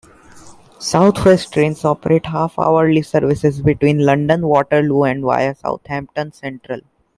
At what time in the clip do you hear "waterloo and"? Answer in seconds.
4.47-5.21